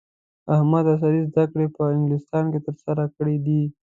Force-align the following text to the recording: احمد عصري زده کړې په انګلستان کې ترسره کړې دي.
احمد 0.55 0.85
عصري 0.93 1.21
زده 1.29 1.43
کړې 1.51 1.67
په 1.75 1.81
انګلستان 1.95 2.45
کې 2.51 2.59
ترسره 2.67 3.05
کړې 3.15 3.35
دي. 3.45 3.63